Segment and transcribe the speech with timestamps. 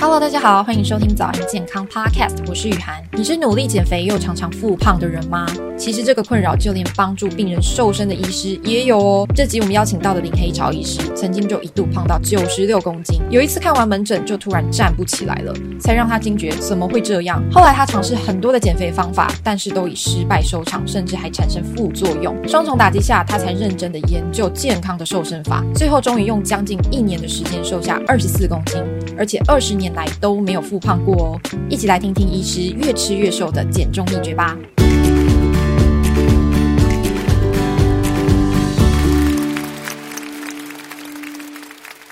[0.00, 3.04] Hello，大家好，欢迎收听早安健康 Podcast，我是雨涵。
[3.12, 5.46] 你是努力减肥又常常复胖的人吗？
[5.76, 9.26] 其实这个困扰就连帮助病人瘦身的医师也有哦。
[9.34, 17.42] 这集我们邀请到的林黑潮医师，曾经就一度胖到九十六公斤，有一次看完门诊就突然站不起来了，才让他惊觉怎么会这样。
[17.52, 22.34] 后来他尝试很多的减肥方法，但是都以失败收场，甚至还产生副作用。
[22.48, 28.82] 双重打击下，他才认真的研究健康的瘦身法，最后终于用将近一年的时间瘦下二十四公斤，
[29.18, 29.89] 而且二十年。
[29.94, 34.56] 来都没有复胖过哦，一起来听听医师越吃越瘦的减重秘诀吧。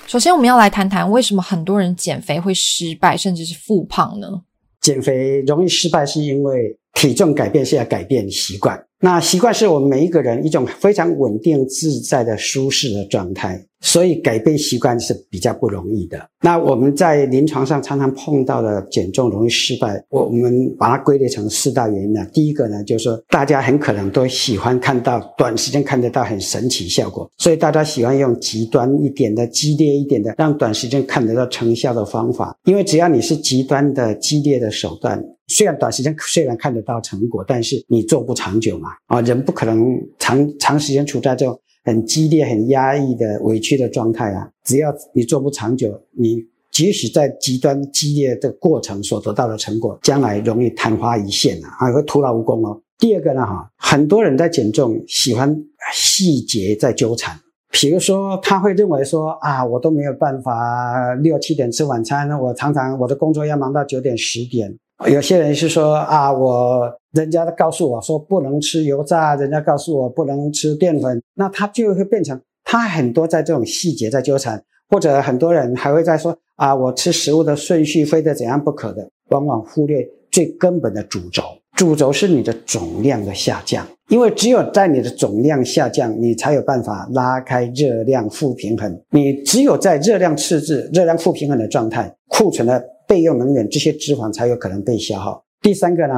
[0.06, 4.42] 首先，我们要来谈谈为什么很多人减肥会失败，甚至是复胖呢？
[4.80, 8.76] 减肥容易失败，是因为体重改变是要改变习惯。
[9.00, 16.18] 那习惯是我们每一个人一种非常稳定自在的舒适的状态，所以改变习惯是比较不容易的。
[16.42, 22.26] 那我们在临床上常常碰到的减重容易失败，我我们把它归类成四大原因呢。
[22.32, 32.58] 第一个呢，就是说大家很可能都喜欢看到短时间看得到很神奇效果，所以大家喜欢用极端一点的、激烈一点的，让短时间看得到成效的方法。
[32.64, 35.22] 因为只要你是极端的、激烈的手段。
[35.48, 38.90] 虽然短时间虽然看得到成果，但是你做不长久嘛。
[39.06, 44.48] 啊，人不可能长长时间处在这种很激烈、很压抑的委屈的状态啊。
[44.62, 52.80] 只要你做不长久，你即使在极端激烈的过程所得到的成果，将来容易昙花一现啊，还会徒劳无功哦。
[52.98, 55.56] 第二个呢，哈，很多人在减重喜欢
[55.92, 64.76] 细节在纠缠，比如说他会认为说啊，我都没有办法六七点吃晚餐，我常常我的工作要忙到九点十点。
[65.06, 74.60] 有些人是说啊，我人家告诉我说不能吃油炸，人家告诉我不能吃淀粉，那他就会变成他很多在这种细节在纠缠，
[74.90, 81.44] 或者很多人还会在说啊，我吃食物的顺序非得怎样不可的，往往忽略最根本的主轴，
[81.76, 92.84] 主轴是你的总量的下降，因为只有在你的总量下降，你才有办法拉开热量负平衡，你只有在热量赤字、热量负平衡的状态，库存的。
[93.08, 95.42] 备用能源，这些脂肪才有可能被消耗。
[95.62, 96.14] 第三个呢，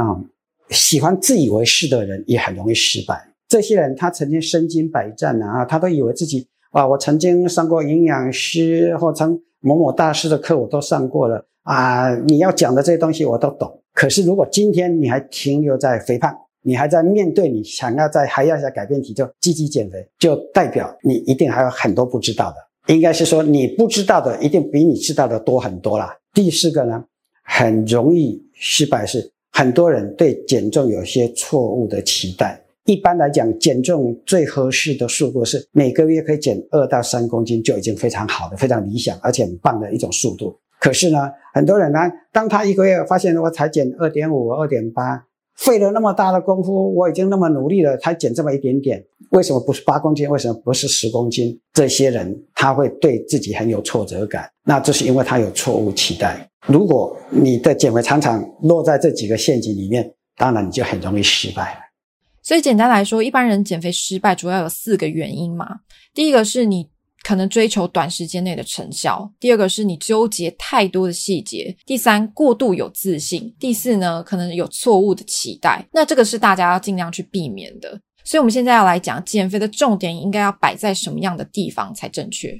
[0.68, 3.18] 喜欢自以为是的人也很容易失败。
[3.48, 12.14] 这些人他曾经身经百战啊，他都以为自己啊，我曾经上过营养师或曾某某大师的课，我都上过了啊。
[12.26, 13.80] 你要讲的这些东西我都懂。
[13.94, 22.56] 可是如果今天你还停留在肥胖，你还在面对你想要在还要想改变体重、积极减肥，就代表你一定还有很多不知道的。
[22.90, 26.12] 应该是说你不知道的一定比你知道的多很多啦。
[26.34, 27.04] 第四个呢，
[27.44, 32.60] 很容易失败是很多人对减重有些错误的期待。
[32.86, 40.58] 一般来讲，减重最合适的速度是每个月可以减二到三公斤就已经非常好的、非常理想而且很棒的一种速度。
[40.80, 41.98] 可是呢，很多人呢，
[42.32, 45.24] 当他一个月发现我才减二点五、二点八。
[45.60, 50.28] 费了那么大的功夫，我已经那么努力了，才减这么一点点，为什么不是八公斤？
[50.28, 51.60] 为什么不是十公斤？
[51.74, 56.48] 这些人他会对自己很有挫折感，那这是因为他有错误期待。
[56.66, 61.80] 如果你的减肥常常落在这几个陷阱里面，当然你就很容易失败了。
[62.42, 65.80] 所以简单来说，一般人减肥失败主要有四个原因嘛。
[66.14, 66.88] 第一个是你。
[67.22, 69.30] 可能追求短时间内的成效。
[69.38, 71.74] 第二个是你纠结太多的细节。
[71.86, 73.54] 第三，过度有自信。
[73.58, 75.84] 第四呢，可能有错误的期待。
[75.92, 78.00] 那这个是大家要尽量去避免的。
[78.22, 82.54] 所以，我们现在要来讲减肥的重点应该要摆在什么样的地方才正确？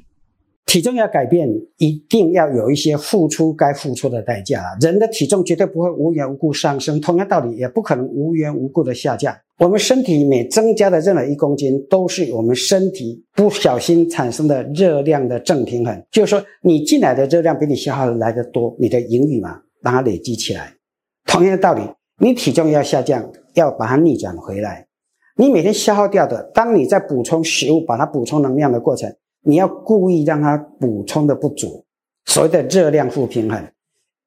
[0.67, 1.49] 体重要改变，
[1.79, 4.63] 一定要有一些付出该付出的代价。
[4.81, 9.37] 人的体重绝对不会无缘无故上升，同样道理也不可能无缘无故的下降。
[9.59, 16.03] 我们身体每增加的任何一公斤，都是我们身体不小心产生的热量的正平衡。
[16.11, 20.73] 就是说，你进来的热量比你消耗的来得多，你的盈余嘛，让它累积起来。
[21.27, 21.83] 同样的道理，
[22.19, 24.87] 你体重要下降，要把它逆转回来。
[25.37, 31.85] 你每天消耗掉的，当你在补充食物，把它补充能量的过程，你要故意让它补充的不足，
[32.27, 33.63] 所谓的热量负平衡。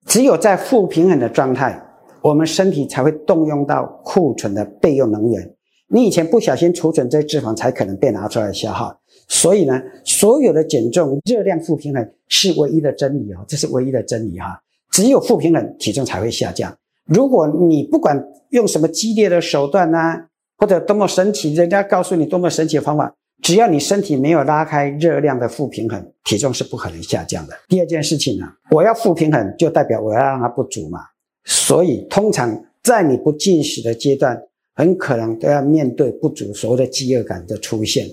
[0.06, 1.82] 只有在负平衡的状态。
[2.24, 5.56] 我们身体才会动用到库存的备用能源，
[5.90, 8.98] 你以前不小心储存这些脂肪，才可能被拿出来消耗。
[9.28, 14.58] 所以呢，所有的减重热量负平衡是唯一的真理哦，这是唯一的真理哈。
[14.90, 16.74] 只有负平衡，体重才会下降。
[17.04, 20.28] 如果你不管用什么激烈的手段呐、
[20.58, 23.14] 或者多么神奇，人家告诉你多么神奇的方法，
[23.44, 27.54] 只要你身体没有拉开热量的负平衡，体重是不可能下降的。
[27.68, 31.02] 第二件事情呢，我要负平衡，就代表我要让它不足嘛。
[31.44, 34.42] 所以，通常在你不进食的阶段，
[34.76, 38.08] 很可能都要面对不足所谓的饥饿感的出现。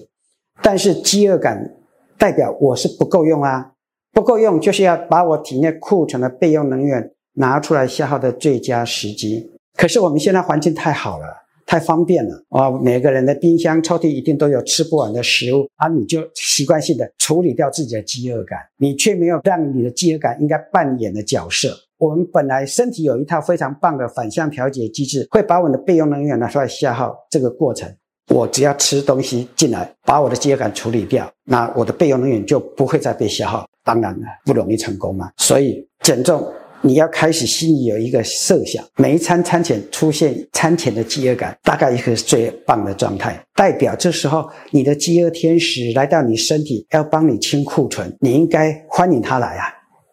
[0.60, 1.76] 但是，饥饿感
[2.18, 3.70] 代表我是不够用啊，
[4.12, 9.48] 不够用，就是要把我体内库存的备用能源拿出来消耗的最佳时机。
[9.76, 11.26] 可是我们现在环境太好了，
[11.70, 12.68] 太方便了啊！
[12.82, 21.72] 每个人的冰箱抽屉一定都有吃不完的食物，啊、你就习惯性的处理掉自己的饥饿感，你却没有让你的饥饿感应该扮演的角色。
[21.96, 27.14] 我们本来身体有一套非常棒的反向调节机制，会把我们的备用能源拿出来消耗。
[27.30, 27.88] 这个过程，
[28.34, 33.64] 我只要吃东西进来，把我的饥饿感处理掉，那我的备用能源就不会再被消耗。
[33.84, 35.30] 当然了，不容易成功嘛。
[35.36, 36.52] 所以减重，
[36.82, 49.66] 你要开始心里有一个设想：每一餐餐前出现餐前的饥饿感，大概一个最棒的状态，代表这时候你的饥饿天使来到你身体，要帮你清库存，你应该欢迎他来啊，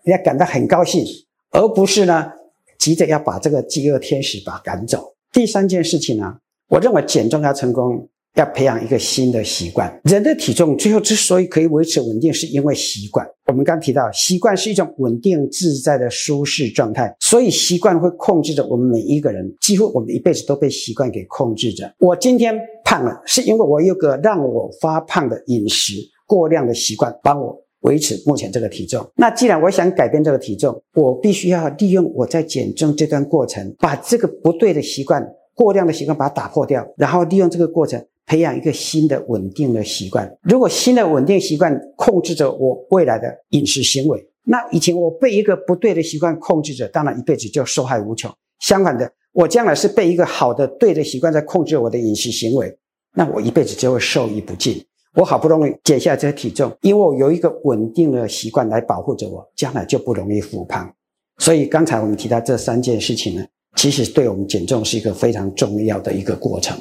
[0.06, 1.06] 你要感到很高兴。
[1.52, 2.30] 而不是呢，
[2.78, 5.16] 急着要把这个饥饿天使把赶走。
[5.32, 6.36] 第三件事情呢，
[6.68, 10.00] 我认为减重要成功，要培养一个新的习惯。
[10.04, 13.26] 人的体重最后之所以可以维持稳定，是因为习惯。
[13.48, 19.52] 我们刚提到，习惯是一种稳定自在的舒适状态，所以习惯会控制着我们每一个人。
[19.62, 21.92] 几乎我们一辈子都被习惯给控制着。
[22.00, 25.94] 我今天胖了，是因为我有个让我发胖的饮食
[26.26, 27.64] 过量的习惯，帮我。
[27.82, 29.08] 维持目前这个体重。
[29.16, 40.32] 那既然我想改变这个体重，我必须要利用我在减重这段过程，把这个不对的习惯、过量的习惯把它打破掉，然后利用这个过程培养一个新的稳定的习惯。
[40.44, 48.32] 如果新的稳定习惯控制着我未来的饮食行为，那以前我被一个不对的习惯控制着，当然一辈子就受害无穷。
[48.60, 52.78] 相反的，我将来是被一个好的对的习惯在控制我的饮食行为，
[53.16, 54.86] 那我一辈子就会受益不尽。
[55.16, 60.94] 我好不容易减下这个体重，因为我有一个稳定的习惯来保护着我，将来就不容易复胖。
[61.40, 63.46] 所以刚才我们提到这三件事情呢，
[63.76, 66.78] 其实对我们减重是一个非常重要的一个过程。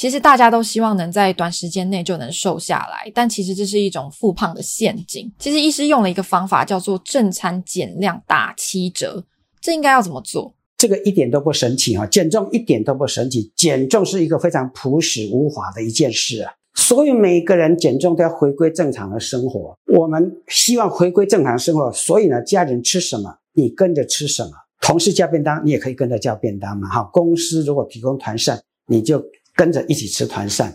[0.00, 5.30] 其实大家都希望能在短时间内就能瘦下来，但其实这是一种复胖的陷阱。
[5.38, 9.22] 其实医师用了一个方法叫做正餐减量打七折，
[9.60, 10.54] 这应该要怎么做？
[10.78, 16.50] 这个一点都不神奇啊，减重一点都不神奇，减重是一个非常朴实无华的一件事啊。
[16.74, 19.76] 所以每个人减重都要回归正常的生活。
[19.98, 24.52] 我们希望回归正常生活，所以呢，家人吃什么，你跟着吃什么。
[24.80, 26.88] 同事叫便当，你也可以跟着叫便当嘛。
[26.88, 29.22] 哈，公司如果提供团膳，你就
[29.60, 30.74] 跟着一起吃团膳。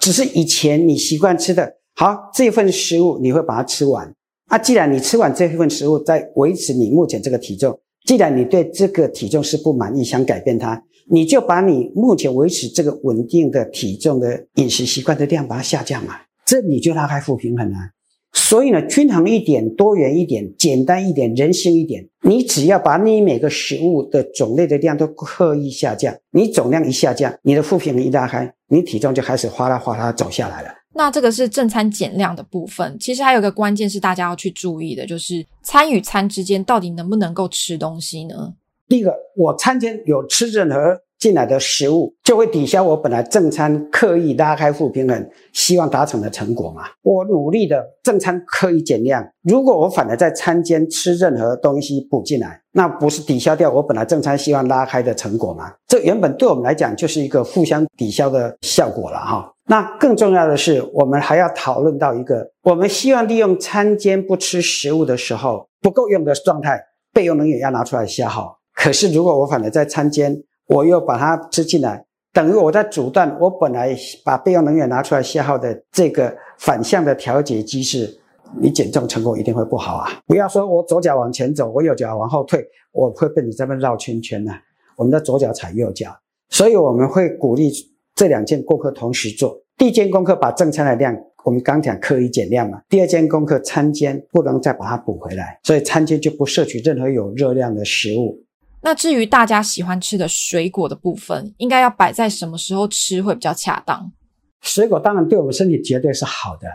[0.00, 4.12] 只是以前你习惯吃的好这份食物，你会把它吃完。
[4.48, 10.82] 啊，既然你吃完这份食物，在维持你目前这个体重，既然你对这个体重是不满意，想改变它。
[11.08, 17.90] 你就把你目前维持这个稳定的体重的饮食习惯的量把它下降啊，这你就拉开负平衡啊。
[18.36, 30.68] 所以呢，均衡一点、多元一点、简单一点、人性一点，你只要把你每个食物的种类的量都刻意下降，你总量一下降，你的负平衡一拉开，你体重就开始哗啦哗啦走下来了。
[30.94, 38.54] 那这个是正餐减量的部分，其实还有一个关键是大家要去注意的，就是餐与餐之间到底能不能够吃东西呢？
[38.86, 46.82] 第一个，我餐前有吃任何进来的食物，就会抵消我本来正餐刻意拉开负平衡，希望达成的成果嘛。
[47.02, 55.72] 我努力的正餐刻意减量，如果我反而在餐间吃任何东西补进来，那不是抵消掉我本来正餐希望拉开的成果吗？
[55.88, 59.52] 这原本对我们来讲就是一个互相抵消的效果了哈。
[59.68, 66.80] 那更重要的是，我们还要讨论到一个，我们希望利用餐间不吃食物的时候不够用的状态，
[67.12, 68.58] 备用能源要拿出来消耗。
[68.72, 78.20] 可是，如果我反而在餐间，我又把它吃进来，等于我在阻断我本来把备用能源拿出来消耗的这个反向的调节机制，
[78.60, 80.10] 你减重成功一定会不好啊！
[80.26, 84.52] 不要说我左脚往前走，我右脚往后退，我会被你这边绕圈圈呢、
[84.96, 86.10] 我们的左脚踩右脚，
[86.50, 87.70] 所以我们会鼓励
[88.14, 89.60] 这两件功课同时做。
[89.78, 92.80] 第一件功课把正餐的量，我们刚讲刻意减量嘛。
[92.88, 98.42] 第二件功课餐间不能再把它补回来，所以餐间就不摄取任何有热量的食物。
[98.86, 104.12] 那至于大家喜欢吃的水果的部分，应该要摆在什么时候吃会比较恰当？
[104.60, 106.68] 水果当然对我们身体绝对是好的，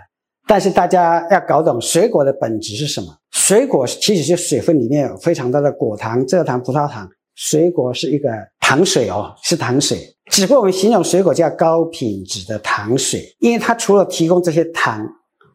[0.46, 3.08] 但是大家要搞懂水果的本质是什么。
[3.32, 7.10] 水果其实是水分里面有非常多的果糖、蔗糖、葡萄糖。
[7.36, 9.98] 水果是一个糖水哦，是糖水。
[10.30, 15.08] 只不过我们形容水果叫高品质的糖水，因为它除了提供这些糖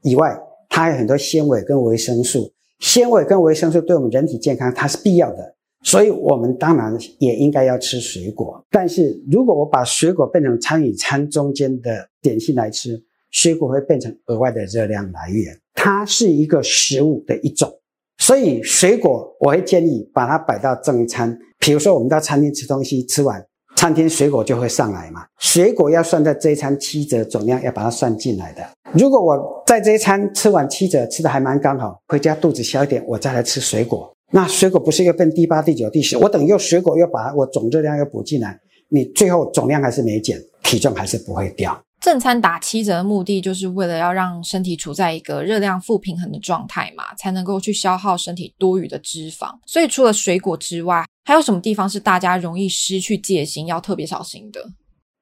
[0.04, 0.34] 以外，
[0.70, 2.50] 它还有很多纤维跟维生素。
[2.78, 5.55] 纤维跟维生素对我们人体健康它是必要的。
[5.82, 8.64] 所以，我们当然也应该要吃水果。
[8.70, 15.56] 但是如果我把水果变成餐与餐中间的点心来吃，水果会变成额外的热量来源。
[15.74, 17.70] 它是一个食物的一种，
[18.18, 21.38] 所以水果我会建议把它摆到正餐。
[21.58, 23.44] 比如说，我们到餐厅吃东西，吃完
[23.76, 28.66] 餐厅水果就会上来嘛，水果要算在这一餐七折总量，要把它算进来的。
[28.92, 36.16] 如果我在这一餐吃完七折，吃的还蛮刚好，回家肚子小一点，我再来吃水果，那水果不是又变第八、第九、第十？
[36.16, 41.80] 我等于又水果又把我总热量又补进来，你最后总量还是没减，体重还是不会掉。
[42.00, 49.48] 正餐打七折的目的，就是为了要让身体处在一个热量负平衡的状态嘛，才能够去消耗身体多余的脂肪。
[49.64, 54.60] 所以除了水果之外，还有什么地方是大家容易失去戒心，要特别小心的？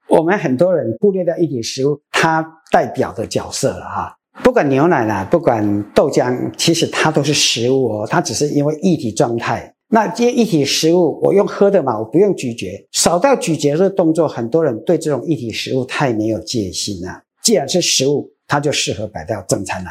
[0.08, 9.72] 我们很多人忽略掉一体食物它代表的角色了哈，不管牛奶啦，不管豆浆，其实它都是食物哦，它只是因为液体状态。
[9.88, 17.22] 那这些液体食物，我用喝的嘛，我不用咀嚼，少掉咀嚼的动作，很多人对这种液体食物太没有戒心了。
[17.42, 19.90] 既然是食物，它就适合摆到正餐来。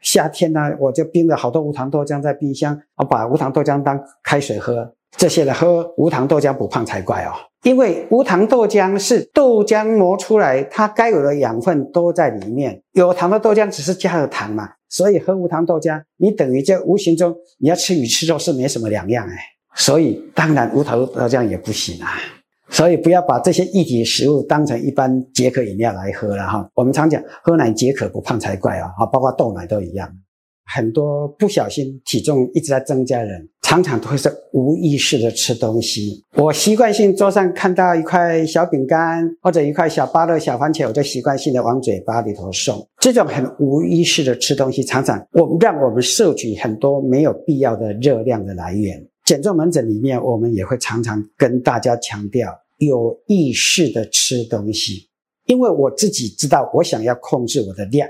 [0.00, 7.32] 夏天呢，我就冰了好多无糖豆浆在冰箱，我把无糖豆浆当开水喝，这些人喝无糖豆浆不胖才怪哦。
[7.62, 12.82] 因为无糖豆浆是豆浆磨出来，它该有的养分都在里面。
[12.92, 19.36] 有糖的豆浆只是加了糖嘛，所以喝无糖豆浆，你等于就无形中你要吃鱼吃肉是没什么两样哎。
[19.74, 22.10] 所以当然无糖豆浆也不行啊。
[22.68, 26.68] 所以不要把这些液体食物当成一般解渴饮料来喝了哈。
[26.74, 30.08] 我们常讲喝奶解渴不胖才怪啊，包括豆奶都一样。
[30.64, 36.22] 很多不小心体重一直在增加的人，常常都会是无意识的吃东西。
[36.36, 42.86] 我习惯性桌上看到一块小饼干或者一块小芭乐、小番茄，我就习惯性的往嘴巴里头送。
[42.98, 49.04] 这种很无意识的吃东西，常常我们让我们摄取很多没有必要的热量的来源。
[49.24, 55.08] 减重门诊里面，我们也会常常跟大家强调有意识的吃东西，
[55.46, 58.08] 因为我自己知道我想要控制我的量。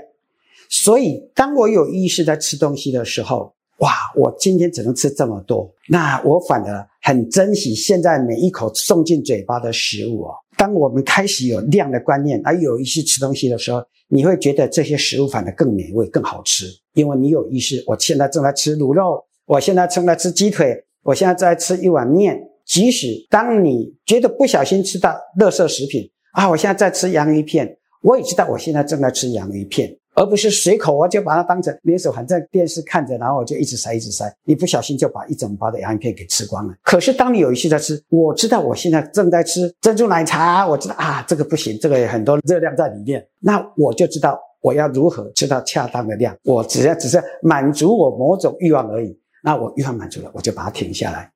[0.75, 10.33] 所以，当我有意识在吃东西的时候，哇，我今天只能吃这么多，那我反而很珍惜现在每一口送进嘴巴的食物哦。
[10.57, 16.65] 当我们开始有量的观念，而有意识吃东西的时候，你会觉得这些食物反而更美味、更好吃，
[16.95, 17.83] 因为你有意识。
[17.85, 22.41] 我现在正在吃卤肉，我现在正在吃鸡腿，我现在在吃一碗面。
[22.65, 29.95] 即使当你觉得不小心吃到垃圾食品啊，我现在在吃洋芋片，我也知道我现在正在吃洋芋片。
[30.15, 36.73] 而不是随口，我就把它当成捏手环，在电视看着，然后我就一直塞，一直塞，一不小心就把一整包的洋芋片给吃光了。
[36.83, 46.35] 可是当你有一次在吃，我知道我现在正在吃珍珠奶茶，我知道啊，这个不行，这个有很多热量在里面，那我就知道我要如何吃到恰当的量。
[46.43, 51.29] 我只要只是满足我某种欲望而已，那我欲望满足了，我就把它停下来。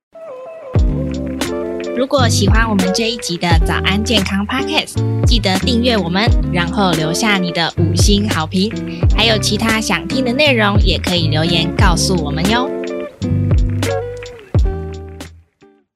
[1.98, 8.72] 如果喜欢我们这一集的早安健康 Podcast，记得订阅我们，然后留下你的五星好评。
[9.18, 12.70] 还有其他想听的内容，也可以留言告诉我们哟。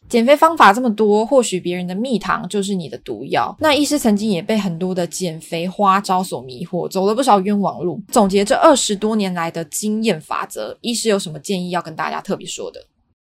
[0.09, 3.55] 减肥方法这么多，或许别人的蜜糖就是你的毒药。
[3.59, 8.01] 那医师曾经也被很多的减肥花招所迷惑，走了不少冤枉路。
[8.07, 12.79] 总结这二十多年来的经验法则，医师有什么建议要跟大家特别说的？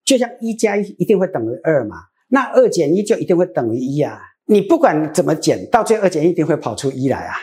[0.04, 1.98] 就像一加一一定会等于二嘛。
[2.28, 4.18] 那二减一就一定会等于一啊！
[4.46, 7.34] 你不管怎么减，到最后二减一一定会跑出一来啊！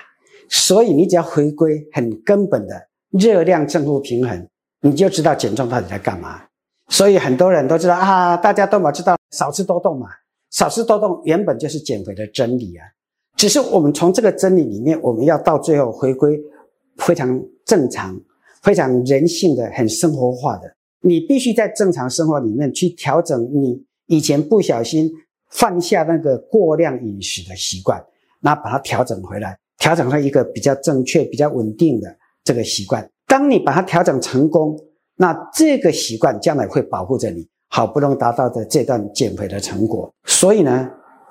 [0.50, 2.76] 所以你只要回归很根本的
[3.12, 4.48] 热量正负平衡，
[4.82, 6.42] 你就知道减重到底在干嘛。
[6.90, 10.08] 所以很多人都知道啊，大家都知道少吃多动嘛，
[10.52, 12.86] 少吃多动原本就是减肥的真理啊。
[13.38, 16.40] 只是我们从这个真理里面，我们要到最后回归
[16.98, 18.20] 非常正常、
[18.62, 20.76] 非常人性的、很生活化的。
[21.02, 23.84] 你必须在正常生活里面去调整你。
[24.08, 25.12] 以前不小心
[25.50, 28.04] 犯下那个过量饮食的习惯，
[28.42, 33.10] 那把它调整回来，调整成一个比较正确、比较稳定的这个习惯。
[33.28, 34.78] 当你把它调整成功，
[35.16, 40.14] 那这个习惯将来会保护着你，好不容易达到的这段减肥的成果。
[40.26, 40.90] 所以呢，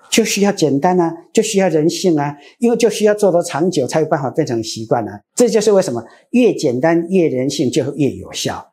[0.08, 5.20] 就需要简单啊，就需要人性啊，因为就需要做得长久，才有办法变成习惯啊。
[5.34, 8.71] 这就是为什么越简单越人性就越有效。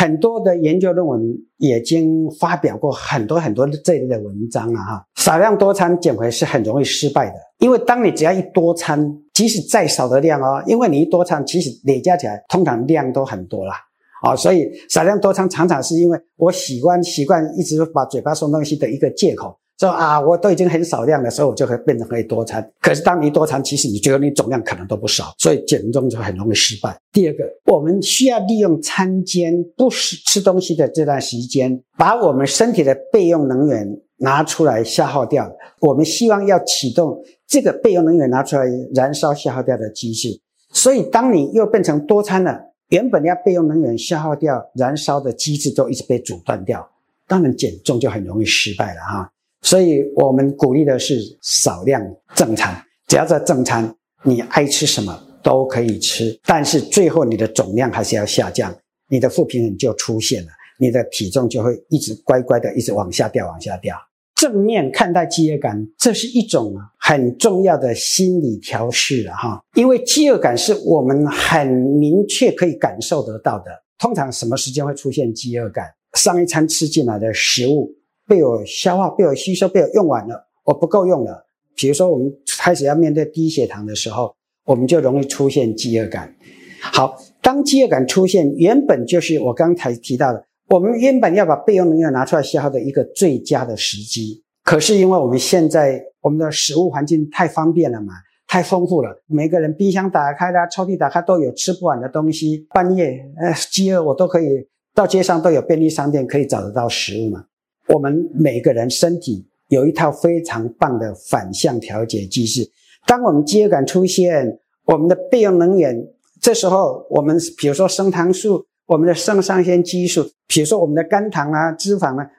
[0.00, 1.20] 很多的研究论文
[1.58, 8.98] 已经发表过很多很多这类的文章了，哈，少量多餐减肥是很容易失败的，因为当你只要一多餐，
[9.34, 13.74] 即使再少的量哦，因为你一多餐，其实累加起来通常量都很多啦，
[14.22, 19.54] 啊，所以少量多餐常常是因为我喜欢习惯一直把嘴巴送东西的一个借口。
[19.80, 22.70] 说啊，我都已经很少量的时候，我就会变成可以多餐。
[22.82, 26.94] 可是当你多餐，其实你觉得你总量可能都不少，所以减重就很容易失败。
[27.10, 35.50] 第二个，我们需要利用餐间不吃吃东西的这段时间，把我们身体的备用能源拿出来消耗掉。
[35.80, 40.38] 我们希望要启动这个备用能源拿出来燃烧消耗掉的机制。
[40.74, 42.60] 所以当你又变成多餐了，
[42.90, 46.86] 原本要备用能源消耗掉燃烧的机制都一直被阻断掉，
[47.26, 49.32] 当然减重就很容易失败了哈。
[49.62, 52.02] 所以我们鼓励的是少量
[52.34, 58.74] 正餐，只要在正餐，你爱吃什么都可以吃，但是最后你的总量还是要下降，
[59.08, 60.48] 你的负平衡就出现了，
[60.78, 63.96] 你的体重就会一直乖乖的一直往下掉，往下掉。
[64.34, 73.66] 正面看待饥饿感，这是一种很重要的心理调试了哈，因为饥饿感是我们很明确可以感受得到的。
[73.98, 75.84] 通常什么时间会出现饥饿感？
[76.14, 77.92] 上一餐吃进来的食物
[78.30, 81.44] 被我消化、被我吸收、被我用完了，我不够用了。
[81.74, 84.32] 比如说，我们开始要面对低血糖的时候，
[84.64, 86.32] 我们就容易出现饥饿感。
[86.80, 94.40] 好，当饥饿感出现，原本就是我刚才提到的，我们原本要把备用能源拿出来消耗的一个最佳的时机。
[94.62, 98.12] 可是因为我们现在我们的食物环境太方便了嘛，
[98.46, 104.46] 太丰富了，每个人冰箱打开啦，抽屉打开都有吃不完的东西，半夜呃饥饿我都可以
[104.94, 107.44] 到街上都有便利商店可以找得到食物嘛。
[107.92, 112.70] 我们每个人身体有一套非常棒的反向调节机制，
[113.06, 116.08] 当我们饥饿感出现，我们的备用能源，
[116.40, 122.30] 这时候我们比如说升糖素，我们的肾上腺激素，比如说我们的肝糖啊、脂肪啊。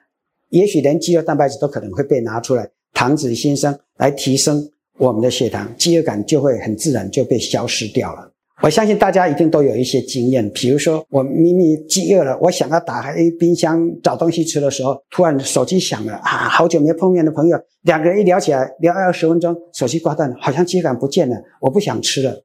[0.48, 8.31] 也许连肌肉蛋白质都可能会被拿出来，糖脂新生来提升我们的血糖，饥饿感就会很自然就被消失掉了。
[8.62, 22.44] 我相信大家一定都有一些经验，比如说我明明饥饿了，我想要打开冰箱找东西吃的时候，突然手机响了啊，好久没碰面的朋友，两个人一聊起来，聊二十分钟，手机挂断了，好像饥饿感不见了，我不想吃了。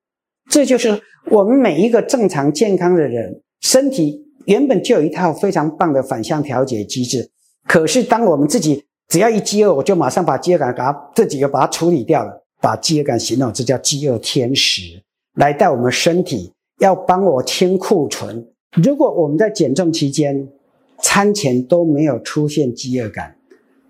[0.49, 7.29] 这就是我们每一个正常健康的人，身体原本就有一套非常棒的反向调节机制。
[7.67, 14.81] 可是，当我们自己只要一饥饿，我就马上把饥饿感给它自己又把它处理掉了，把饥饿感行动，这叫饥饿天使
[15.37, 18.45] 来到我们身体要帮我清库存。
[18.81, 20.47] 如果我们在减重期间
[21.01, 23.35] 餐前都没有出现饥饿感，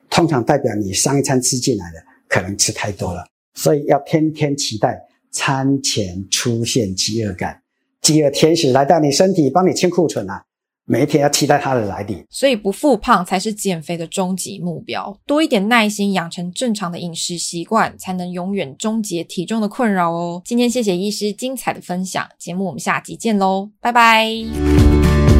[0.09, 3.25] 通常代表你上一餐吃进来的可能吃太多了，
[3.55, 5.01] 所以要天天期待
[5.31, 7.61] 餐前出现饥饿感，
[8.01, 10.43] 饥饿天使来到你身体帮你清库存啊。
[10.89, 15.15] 每一天要期待它的来临，所以不复胖才是减肥的终极目标。
[15.25, 20.41] 多一点耐心，养成正常的饮食习惯，才能永远终结体重的困扰哦。
[20.45, 25.36] 今天谢谢医师精彩的分享，节目我们下集见喽，拜拜。